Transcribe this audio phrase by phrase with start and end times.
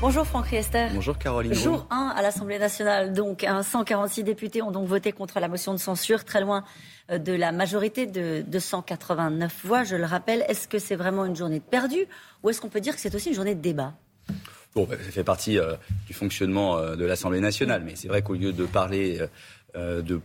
[0.00, 0.88] Bonjour Franck Riester.
[0.92, 1.54] Bonjour Caroline.
[1.54, 3.14] Jour 1 à l'Assemblée nationale.
[3.14, 6.64] Donc, 146 députés ont donc voté contre la motion de censure, très loin
[7.10, 10.44] euh, de la majorité de 289 voix, je le rappelle.
[10.48, 12.06] Est-ce que c'est vraiment une journée de perdue
[12.42, 13.94] ou est-ce qu'on peut dire que c'est aussi une journée de débat?
[14.76, 15.74] Bon, ça fait partie euh,
[16.06, 19.26] du fonctionnement euh, de l'Assemblée nationale, mais c'est vrai qu'au lieu de parler euh,
[19.76, 20.20] de,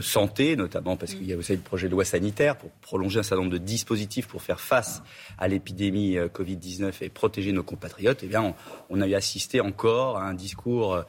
[0.00, 3.22] santé, notamment parce qu'il y a aussi le projet de loi sanitaire pour prolonger un
[3.22, 5.02] certain nombre de dispositifs pour faire face
[5.38, 8.54] à l'épidémie euh, Covid-19 et protéger nos compatriotes, eh bien,
[8.88, 11.02] on, a eu assisté encore à un discours euh,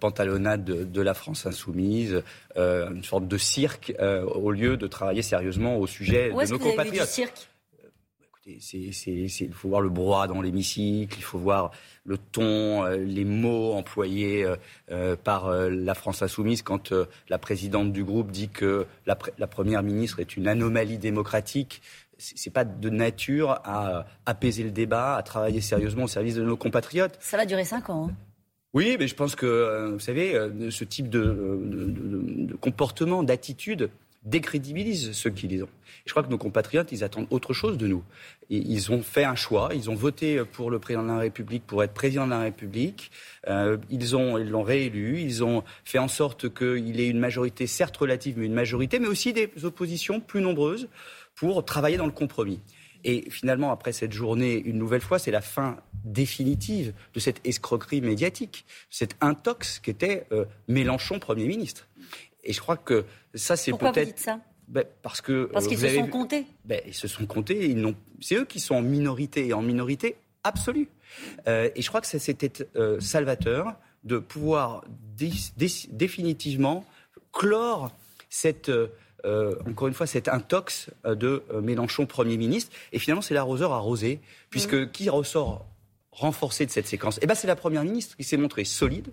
[0.00, 2.22] pantalonnade de, la France insoumise,
[2.56, 7.48] une sorte de cirque, au lieu de travailler sérieusement au sujet de nos compatriotes.
[8.48, 11.70] Il faut voir le brouhaha dans l'hémicycle, il faut voir
[12.04, 14.56] le ton, euh, les mots employés euh,
[14.90, 16.92] euh, par la France insoumise quand
[17.28, 19.16] la présidente du groupe dit que la,
[19.46, 21.82] première ministre est une anomalie démocratique.
[22.16, 26.56] C'est pas de nature à apaiser le débat, à travailler sérieusement au service de nos
[26.56, 27.16] compatriotes.
[27.20, 28.08] Ça va durer cinq ans.
[28.08, 28.14] Hein.
[28.74, 30.36] Oui, mais je pense que, vous savez,
[30.70, 33.88] ce type de comportement, d'attitude,
[34.24, 35.68] décrédibilise ceux qui les ont.
[36.04, 38.02] je crois que nos compatriotes, ils attendent autre chose de nous.
[38.50, 41.82] ils ont fait un choix, ils ont voté pour le président de la République pour
[41.82, 43.10] être président de la République.
[43.46, 47.96] Euh, ils ils l'ont réélu, ils ont fait en sorte qu'il ait une majorité, certes
[47.96, 50.88] relative, mais une majorité, mais aussi des oppositions plus nombreuses
[51.34, 52.60] pour travailler dans le compromis.
[53.04, 58.00] Et finalement, après cette journée, une nouvelle fois, c'est la fin définitive de cette escroquerie
[58.00, 61.86] médiatique, cette intox qu'était euh, Mélenchon Premier ministre.
[62.44, 63.80] Et je crois que ça, c'est peut-être.
[63.80, 66.46] Pourquoi vous dites ça ben, parce que parce qu'ils se sont comptés.
[66.64, 67.70] Ben, ils se sont comptés.
[67.70, 70.88] Ils c'est eux qui sont en minorité et en minorité absolue.
[71.46, 74.84] Euh, et je crois que c'était euh, salvateur de pouvoir
[75.56, 76.84] définitivement
[77.32, 77.90] clore
[78.28, 82.70] cette euh, encore une fois cette intox de Mélenchon Premier ministre.
[82.92, 84.90] Et finalement, c'est l'arroseur arrosé, puisque mmh.
[84.90, 85.66] qui ressort
[86.12, 87.18] renforcé de cette séquence?
[87.22, 89.08] Eh ben, c'est la Première ministre qui s'est montrée solide,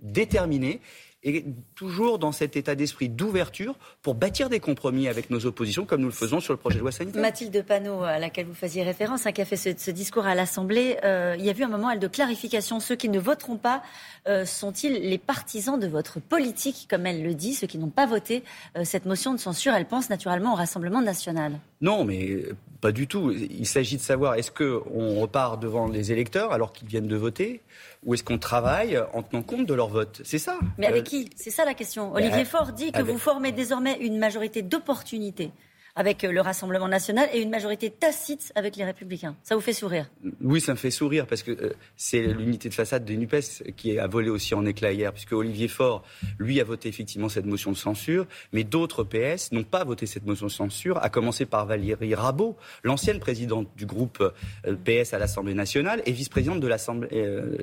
[0.00, 0.80] déterminée
[1.26, 6.00] et toujours dans cet état d'esprit d'ouverture pour bâtir des compromis avec nos oppositions, comme
[6.00, 7.20] nous le faisons sur le projet de loi sanitaire.
[7.20, 10.98] Mathilde Panot, à laquelle vous faisiez référence, hein, qui a fait ce, discours à l'Assemblée,
[11.04, 12.78] euh, il y a eu un moment elle, de clarification.
[12.78, 13.82] Ceux qui ne voteront pas
[14.28, 18.06] euh, sont-ils les partisans de votre politique, comme elle le dit Ceux qui n'ont pas
[18.06, 18.44] voté
[18.76, 21.58] euh, cette motion de censure, elle pense naturellement au Rassemblement national?
[21.80, 22.44] Non, mais
[22.80, 23.32] pas du tout.
[23.32, 27.62] Il s'agit de savoir est-ce qu'on repart devant les électeurs alors qu'ils viennent de voter
[28.04, 30.20] ou est-ce qu'on travaille en tenant compte de leur vote?
[30.24, 30.58] C'est ça.
[30.78, 32.10] Mais avec euh, qui C'est ça la question.
[32.10, 35.52] Ben, Olivier Faure dit que vous formez désormais une majorité d'opportunités
[35.96, 39.34] avec euh, le Rassemblement national et une majorité tacite avec les Républicains.
[39.42, 40.08] Ça vous fait sourire?
[40.42, 43.98] Oui, ça me fait sourire parce que euh, c'est l'unité de façade des NUPES qui
[43.98, 46.04] a volé aussi en éclat hier, puisque Olivier Faure,
[46.38, 50.26] lui, a voté effectivement cette motion de censure, mais d'autres PS n'ont pas voté cette
[50.26, 54.20] motion de censure, à commencer par Valérie Rabault, l'ancienne présidente du groupe
[54.66, 57.06] euh, PS à l'Assemblée nationale et vice-présidente de l'Assemblée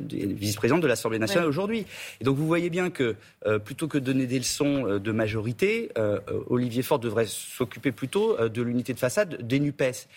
[0.10, 1.86] vice-présidente de l'Assemblée nationale aujourd'hui.
[2.20, 3.16] Et donc vous voyez bien que
[3.64, 5.90] plutôt que de donner des leçons de majorité,
[6.48, 10.08] Olivier Faure devrait s'occuper plutôt euh, de l'unité de façade des NUPES.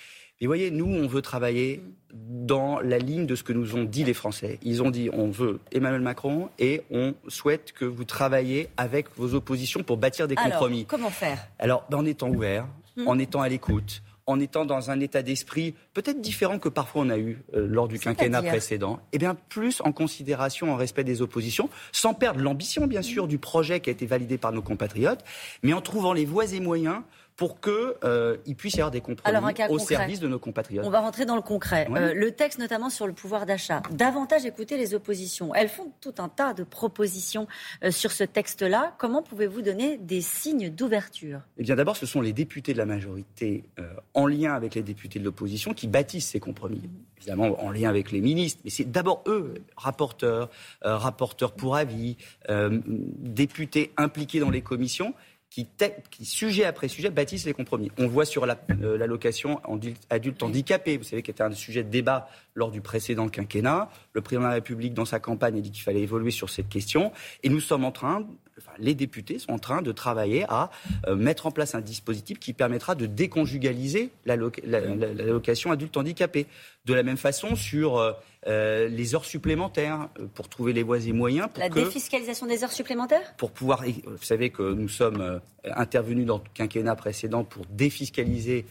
[0.41, 4.05] Et voyez, nous, on veut travailler dans la ligne de ce que nous ont dit
[4.05, 4.59] les Français.
[4.63, 9.35] Ils ont dit on veut Emmanuel Macron et on souhaite que vous travaillez avec vos
[9.35, 10.85] oppositions pour bâtir des compromis.
[10.85, 11.47] Comment faire?
[11.59, 13.09] Alors, ben, en étant ouvert, hmm.
[13.09, 17.11] en étant à l'écoute, en étant dans un état d'esprit peut-être différent que parfois on
[17.11, 21.05] a eu euh, lors du quinquennat précédent, et eh bien plus en considération, en respect
[21.05, 24.63] des oppositions, sans perdre l'ambition bien sûr du projet qui a été validé par nos
[24.63, 25.25] compatriotes,
[25.63, 27.03] mais en trouvant les voies et moyens
[27.37, 27.73] pour qu'il
[28.05, 29.39] euh, puisse y avoir des compromis
[29.69, 30.87] au service de nos compatriotes.
[30.87, 31.87] On va rentrer dans le concret.
[31.95, 33.83] Euh, le texte notamment sur le pouvoir d'achat.
[33.91, 35.55] Davantage écouter les oppositions.
[35.55, 37.47] Elles font tout un tas de propositions
[37.85, 38.95] euh, sur ce texte-là.
[38.97, 41.41] Comment pouvez-vous donner des signes d'ouverture?
[41.59, 44.83] Eh bien d'abord, ce sont les députés de la majorité euh, en lien avec les
[44.83, 46.83] députés de l'opposition qui bâtissent ces compromis.
[47.19, 50.51] Évidemment en lien avec les ministres, mais c'est d'abord eux, rapporteurs,
[50.83, 55.15] rapporteurs pour avis, députés impliqués dans les commissions,
[55.51, 57.91] qui, sujet après sujet, bâtissent les compromis.
[57.99, 61.89] On voit sur euh, l'allocation la, adulte handicapé, vous savez, qui était un sujet de
[61.89, 63.91] débat lors du précédent quinquennat.
[64.13, 66.69] Le président de la République, dans sa campagne, a dit qu'il fallait évoluer sur cette
[66.69, 67.13] question.
[67.43, 68.27] Et nous sommes en train,
[68.59, 70.71] enfin, les députés sont en train de travailler à
[71.07, 76.47] euh, mettre en place un dispositif qui permettra de déconjugaliser l'allocation adulte handicapé.
[76.85, 78.13] De la même façon, sur euh,
[78.47, 81.49] euh, les heures supplémentaires euh, pour trouver les voies et moyens.
[81.53, 83.35] Pour la défiscalisation des heures supplémentaires?
[83.37, 83.83] Pour pouvoir.
[83.85, 85.39] Vous savez que nous sommes euh,
[85.75, 88.67] intervenus dans le quinquennat précédent pour défiscaliser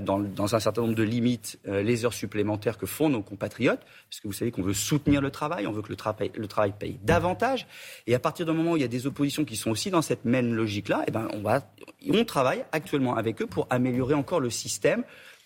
[0.00, 3.78] dans, dans, un certain nombre de limites les heures supplémentaires que font nos compatriotes.
[4.10, 6.48] Parce que vous savez qu'on veut soutenir le travail, on veut que le, travail, le
[6.48, 7.68] travail paye davantage.
[8.08, 10.02] Et à partir du moment où il y a des oppositions qui sont aussi dans
[10.02, 11.62] cette même logique-là, eh ben on, va,
[12.10, 15.04] on travaille actuellement avec eux pour améliorer encore le système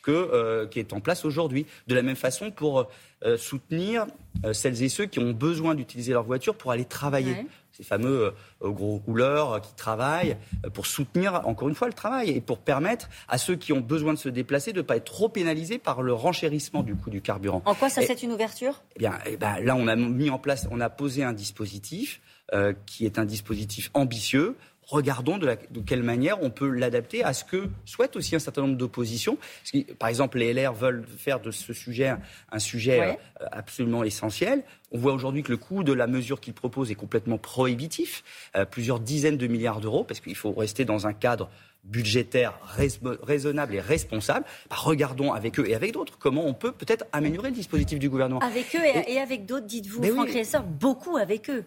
[0.08, 1.66] que, qui est en place aujourd'hui.
[1.86, 2.88] De la même façon, pour
[3.36, 4.06] soutenir
[4.52, 7.46] celles et ceux qui ont besoin d'utiliser leur voiture pour aller travailler
[7.78, 12.30] ces fameux euh, gros rouleurs qui travaillent, euh, pour soutenir encore une fois le travail
[12.30, 15.04] et pour permettre à ceux qui ont besoin de se déplacer de ne pas être
[15.04, 17.62] trop pénalisés par le renchérissement du coût du carburant.
[17.64, 18.82] En quoi ça c'est une ouverture?
[18.96, 22.20] Eh bien, eh ben, là on a mis en place, on a posé un dispositif
[22.52, 24.56] euh, qui est un dispositif ambitieux
[24.88, 25.56] regardons de,
[25.86, 29.38] quelle manière on peut l'adapter à ce que souhaitent aussi un certain nombre d'oppositions.
[29.98, 32.14] Par exemple, les LR veulent faire de ce sujet
[32.50, 34.64] un sujet euh, absolument essentiel.
[34.90, 38.24] On voit aujourd'hui que le coût de la mesure qu'ils proposent est complètement prohibitif,
[38.56, 41.50] euh, plusieurs dizaines de milliards d'euros, parce qu'il faut rester dans un cadre
[41.84, 42.58] budgétaire
[43.22, 47.50] raisonnable et responsable, bah, regardons avec eux et avec d'autres comment on peut peut-être améliorer
[47.50, 48.40] le dispositif du gouvernement.
[48.40, 50.42] Avec eux et, avec d'autres, dites-vous, Franck oui.
[50.80, 51.64] beaucoup avec eux.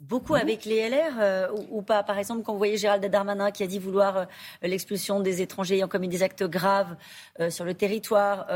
[0.00, 2.04] Beaucoup avec les LR euh, ou, pas?
[2.04, 4.24] Par exemple, quand vous voyez Gérald Darmanin qui a dit vouloir euh,
[4.62, 6.94] l'expulsion des étrangers ayant commis des actes graves
[7.40, 8.46] euh, sur le territoire,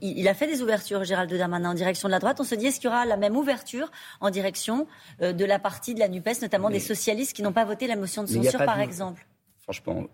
[0.00, 2.40] il, a fait des ouvertures, Gérald Darmanin, en direction de la droite.
[2.40, 3.90] On se dit, est-ce qu'il y aura la même ouverture
[4.22, 4.86] en direction
[5.20, 8.22] de la partie de la NUPES, notamment des socialistes qui n'ont pas voté la motion
[8.22, 9.26] de censure, par exemple?
[9.70, 10.08] Franchement,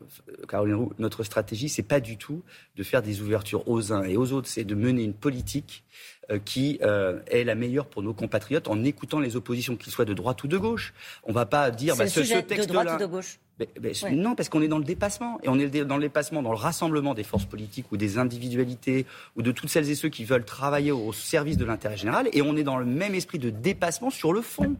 [0.48, 2.42] Caroline Roux, notre stratégie, c'est pas du tout
[2.76, 5.84] de faire des ouvertures aux uns et aux autres, c'est de mener une politique
[6.30, 10.04] euh, qui euh, est la meilleure pour nos compatriotes en écoutant les oppositions, qu'ils soient
[10.04, 10.92] de droite ou de gauche.
[11.24, 12.82] On ne va pas dire bah, ce, ce texte-là.
[12.82, 13.38] De droite ou de gauche
[14.12, 15.38] non, parce qu'on est dans le dépassement.
[15.42, 19.06] Et on est dans le dépassement, dans le rassemblement des forces politiques ou des individualités
[19.36, 22.28] ou de toutes celles et ceux qui veulent travailler au service de l'intérêt général.
[22.32, 24.76] Et on est dans le même esprit de dépassement sur le fond.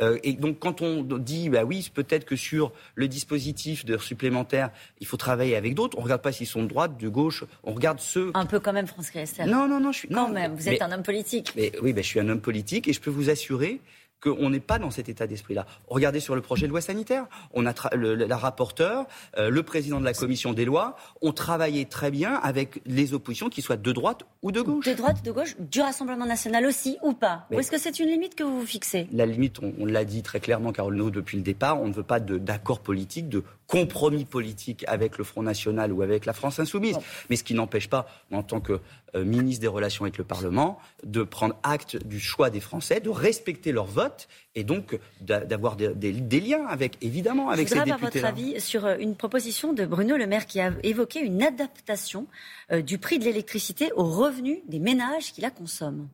[0.00, 4.70] Euh, et donc, quand on dit, bah oui, peut-être que sur le dispositif de supplémentaire,
[5.00, 7.44] il faut travailler avec d'autres, on ne regarde pas s'ils sont de droite, de gauche,
[7.64, 8.30] on regarde ceux.
[8.34, 9.48] Un peu quand même, France Christelle.
[9.48, 10.08] Non, non, non, je suis.
[10.08, 11.52] Quand même, vous êtes un homme politique.
[11.56, 13.80] Mais, oui, je suis un homme politique et je peux vous assurer
[14.20, 15.66] qu'on n'est pas dans cet état d'esprit-là.
[15.88, 17.26] Regardez sur le projet de loi sanitaire.
[17.52, 19.06] On a la rapporteure,
[19.38, 23.48] euh, le président de la commission des lois ont travaillé très bien avec les oppositions,
[23.48, 24.86] qui soient de droite ou de gauche.
[24.86, 28.08] De droite, de gauche, du Rassemblement national aussi ou pas Ou est-ce que c'est une
[28.08, 29.08] limite que vous fixez?
[29.12, 32.20] La limite, on, l'a dit très clairement, Carole depuis le départ, on ne veut pas
[32.20, 36.98] d'accord politique, de compromis politique avec le Front National ou avec la France Insoumise.
[37.30, 38.80] Mais ce qui n'empêche pas, en tant que
[39.14, 43.08] euh, ministre des Relations avec le Parlement, de prendre acte du choix des Français, de
[43.08, 48.00] respecter leur vote et donc d'avoir des, liens avec, évidemment, avec Je ces députés.
[48.00, 52.26] votre avis sur euh, une proposition de Bruno Le Maire qui a évoqué une adaptation
[52.72, 56.08] euh, du prix de l'électricité aux revenus des ménages qui la consomment.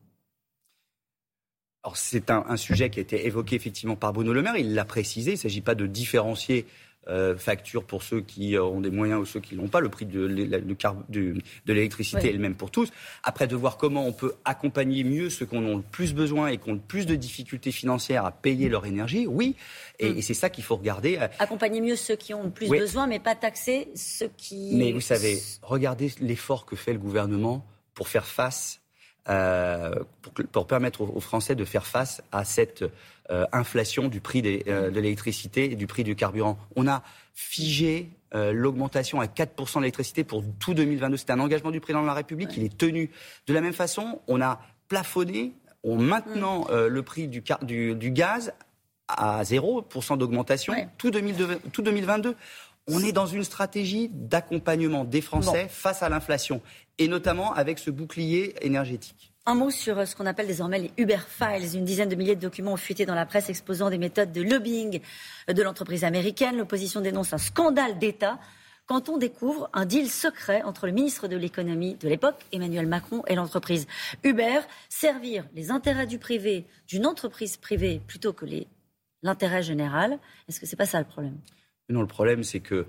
[1.83, 4.57] Alors c'est un, un, sujet qui a été évoqué effectivement par Bruno Le Maire.
[4.57, 5.31] Il l'a précisé.
[5.31, 6.65] Il ne s'agit pas de différencier
[7.09, 9.79] euh, facture pour ceux qui euh, ont des moyens ou ceux qui l'ont pas.
[9.79, 10.25] Le prix de,
[11.65, 12.91] l'électricité est le même pour tous.
[13.23, 16.47] Après, de voir comment on peut accompagner mieux ceux qui en ont le plus besoin
[16.47, 19.55] et qui ont le plus de difficultés financières à payer leur énergie, oui.
[19.99, 20.21] Et, mm.
[20.21, 21.17] c'est ça qu'il faut regarder.
[21.39, 24.75] Accompagner mieux ceux qui ont le plus besoin, mais pas taxer ceux qui.
[24.75, 28.81] Mais vous savez, regardez l'effort que fait le gouvernement pour faire face
[29.29, 29.91] euh,
[30.51, 32.85] pour, permettre aux, Français de faire face à cette
[33.29, 36.57] euh, inflation du prix euh, de l'électricité et du prix du carburant.
[36.75, 37.03] On a
[37.33, 41.17] figé l'augmentation à 4% de l'électricité pour tout 2022.
[41.17, 42.49] C'est un engagement du président de la République.
[42.57, 43.09] Il est tenu.
[43.47, 44.59] De la même façon, on a
[44.89, 45.53] plafonné
[45.83, 46.87] en maintenant mm.
[46.87, 48.53] le prix du, du, gaz
[49.07, 52.35] à 0% d'augmentation tout, 2022.
[52.89, 56.61] On est dans une stratégie d'accompagnement des Français face à l'inflation,
[56.97, 59.33] et notamment avec ce bouclier énergétique.
[59.45, 61.75] Un mot sur euh, ce qu'on appelle désormais les Uber Files.
[61.75, 64.41] Une dizaine de milliers de documents ont fuité dans la presse exposant des méthodes de
[64.41, 64.99] lobbying
[65.47, 66.57] de l'entreprise américaine.
[66.57, 68.39] L'opposition dénonce un scandale d'État
[68.87, 73.23] quand on découvre un deal secret entre le ministre de l'économie de l'époque, Emmanuel Macron,
[73.27, 73.85] et l'entreprise
[74.23, 78.45] Uber, servir les intérêts du privé, d'une entreprise privée, plutôt que
[79.23, 80.19] l'intérêt général.
[80.47, 81.37] Est-ce que c'est pas ça le problème?
[81.89, 82.85] Non, le problème, c'est que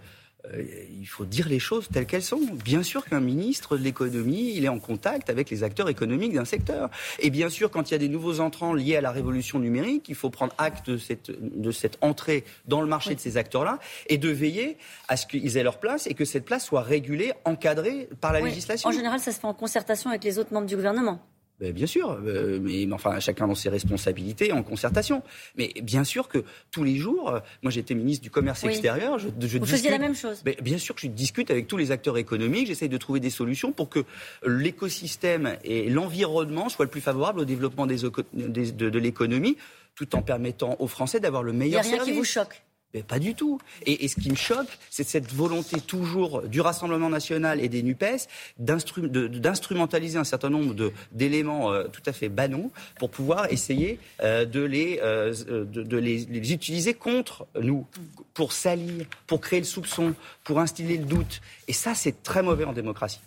[0.46, 2.40] euh, il faut dire les choses telles qu'elles sont.
[2.64, 6.44] Bien sûr qu'un ministre de l'économie, il est en contact avec les acteurs économiques d'un
[6.44, 6.90] secteur.
[7.18, 10.08] Et bien sûr, quand il y a des nouveaux entrants liés à la révolution numérique,
[10.08, 13.78] il faut prendre acte de cette, de cette entrée dans le marché de ces acteurs-là
[14.08, 14.78] et de veiller
[15.08, 18.40] à ce qu'ils aient leur place et que cette place soit régulée, encadrée par la
[18.40, 18.88] législation.
[18.88, 21.20] En général, ça se fait en concertation avec les autres membres du gouvernement.
[21.60, 25.22] Ben, bien sûr, euh, mais enfin chacun dans ses responsabilités, en concertation.
[25.56, 29.28] Mais bien sûr que tous les jours, euh, moi j'étais ministre du commerce extérieur, je,
[29.40, 30.42] je Vous faisiez la même chose.
[30.44, 33.30] Ben, bien sûr que je discute avec tous les acteurs économiques, j'essaye de trouver des
[33.30, 34.04] solutions pour que
[34.46, 39.56] l'écosystème et l'environnement soient le plus favorables au développement des, de, de l'économie,
[39.96, 41.90] tout en permettant aux Français d'avoir le meilleur service.
[41.90, 42.62] Il n'y a rien qui vous choque
[42.94, 43.60] mais pas du tout.
[43.86, 48.28] Et, ce qui me choque, c'est cette volonté toujours du Rassemblement national et des NUPES
[48.58, 50.74] d'instrumentaliser un certain nombre
[51.12, 56.24] d'éléments euh, tout à fait banaux pour pouvoir essayer euh, de, les, euh, de, les,
[56.24, 57.86] les, utiliser contre nous,
[58.32, 60.14] pour salir, pour créer le soupçon,
[60.44, 61.40] pour instiller le doute.
[61.66, 63.20] Et ça, c'est très mauvais en démocratie.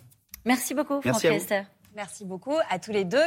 [0.44, 1.66] Merci beaucoup, Franck Esther.
[1.94, 3.22] Merci beaucoup à tous les deux.